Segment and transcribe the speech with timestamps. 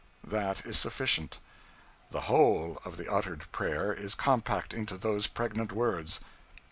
[0.25, 1.37] That is sufficient.
[2.09, 6.21] The whole of the uttered prayer is compact into those pregnant words.